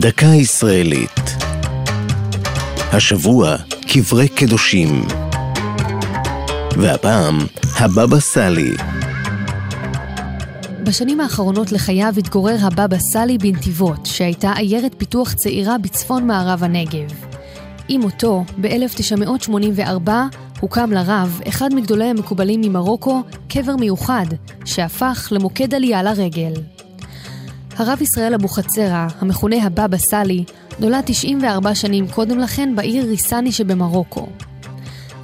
דקה 0.00 0.26
ישראלית. 0.26 1.20
השבוע, 2.92 3.56
קברי 3.88 4.28
קדושים. 4.28 5.02
והפעם, 6.76 7.38
הבבא 7.78 8.20
סאלי. 8.20 8.70
בשנים 10.82 11.20
האחרונות 11.20 11.72
לחייו 11.72 12.14
התגורר 12.18 12.56
הבבא 12.60 12.96
סאלי 13.12 13.38
בנתיבות, 13.38 14.06
שהייתה 14.06 14.52
עיירת 14.52 14.94
פיתוח 14.98 15.32
צעירה 15.32 15.78
בצפון 15.78 16.26
מערב 16.26 16.64
הנגב. 16.64 17.12
עם 17.88 18.00
מותו, 18.00 18.44
ב-1984, 18.60 20.10
הוקם 20.60 20.90
לרב, 20.92 21.40
אחד 21.48 21.74
מגדולי 21.74 22.04
המקובלים 22.04 22.60
ממרוקו, 22.60 23.22
קבר 23.48 23.76
מיוחד, 23.76 24.26
שהפך 24.64 25.28
למוקד 25.32 25.74
עלייה 25.74 26.02
לרגל. 26.02 26.52
הרב 27.80 28.02
ישראל 28.02 28.34
אבוחצירא, 28.34 29.06
המכונה 29.20 29.56
הבבא 29.64 29.96
סאלי, 29.96 30.44
נולד 30.78 31.02
94 31.06 31.74
שנים 31.74 32.08
קודם 32.08 32.38
לכן 32.38 32.76
בעיר 32.76 33.04
ריסני 33.04 33.52
שבמרוקו. 33.52 34.26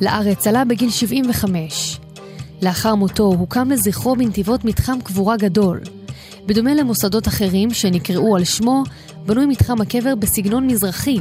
לארץ 0.01 0.47
עלה 0.47 0.65
בגיל 0.65 0.91
75. 0.91 1.99
לאחר 2.63 2.95
מותו 2.95 3.23
הוקם 3.23 3.71
לזכרו 3.71 4.17
בנתיבות 4.17 4.65
מתחם 4.65 4.99
קבורה 5.05 5.37
גדול. 5.37 5.81
בדומה 6.47 6.75
למוסדות 6.75 7.29
אחרים 7.29 7.71
שנקראו 7.71 8.37
על 8.37 8.45
שמו, 8.45 8.83
בנוי 9.27 9.47
מתחם 9.47 9.81
הקבר 9.81 10.15
בסגנון 10.15 10.67
מזרחי. 10.67 11.19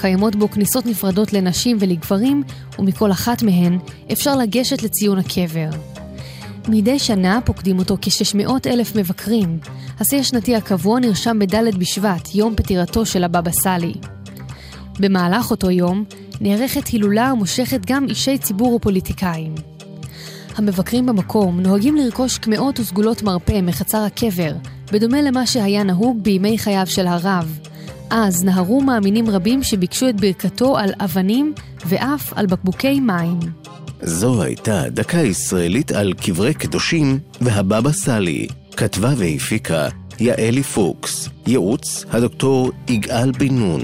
קיימות 0.00 0.36
בו 0.36 0.50
כניסות 0.50 0.86
נפרדות 0.86 1.32
לנשים 1.32 1.76
ולגברים, 1.80 2.42
ומכל 2.78 3.12
אחת 3.12 3.42
מהן 3.42 3.78
אפשר 4.12 4.36
לגשת 4.36 4.82
לציון 4.82 5.18
הקבר. 5.18 5.70
מדי 6.68 6.98
שנה 6.98 7.38
פוקדים 7.44 7.78
אותו 7.78 7.96
כ-600 8.02 8.50
אלף 8.66 8.96
מבקרים. 8.96 9.58
השיא 10.00 10.18
השנתי 10.18 10.56
הקבוע 10.56 11.00
נרשם 11.00 11.38
בד' 11.38 11.78
בשבט, 11.78 12.34
יום 12.34 12.54
פטירתו 12.56 13.06
של 13.06 13.24
הבבא 13.24 13.50
סאלי. 13.50 13.94
במהלך 14.98 15.50
אותו 15.50 15.70
יום 15.70 16.04
נערכת 16.40 16.86
הילולה 16.86 17.26
המושכת 17.26 17.80
גם 17.86 18.06
אישי 18.08 18.38
ציבור 18.38 18.74
ופוליטיקאים. 18.74 19.54
המבקרים 20.56 21.06
במקום 21.06 21.60
נוהגים 21.60 21.96
לרכוש 21.96 22.38
קמעות 22.38 22.80
וסגולות 22.80 23.22
מרפא 23.22 23.60
מחצר 23.62 23.98
הקבר, 23.98 24.52
בדומה 24.92 25.22
למה 25.22 25.46
שהיה 25.46 25.82
נהוג 25.82 26.22
בימי 26.22 26.58
חייו 26.58 26.86
של 26.86 27.06
הרב. 27.06 27.58
אז 28.10 28.44
נהרו 28.44 28.80
מאמינים 28.80 29.30
רבים 29.30 29.62
שביקשו 29.62 30.08
את 30.08 30.20
ברכתו 30.20 30.78
על 30.78 30.92
אבנים 31.00 31.54
ואף 31.86 32.32
על 32.36 32.46
בקבוקי 32.46 33.00
מים. 33.00 33.38
זו 34.02 34.42
הייתה 34.42 34.82
דקה 34.88 35.18
ישראלית 35.18 35.92
על 35.92 36.12
קברי 36.12 36.54
קדושים 36.54 37.18
והבבא 37.40 37.92
סאלי. 37.92 38.46
כתבה 38.76 39.12
והפיקה 39.16 39.88
יעלי 40.20 40.62
פוקס. 40.62 41.28
ייעוץ 41.46 42.04
הדוקטור 42.10 42.72
יגאל 42.88 43.30
בן 43.30 43.54
נון. 43.58 43.80